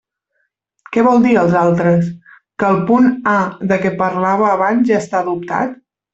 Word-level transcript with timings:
Què 0.95 1.03
vol 1.07 1.19
dir 1.25 1.35
“els 1.41 1.53
altres”?, 1.59 2.07
que 2.63 2.67
el 2.77 2.81
punt 2.89 3.11
A 3.33 3.35
de 3.75 3.79
què 3.85 3.93
parlava 4.01 4.51
abans 4.55 4.91
ja 4.91 4.99
està 5.05 5.23
adoptat? 5.23 5.79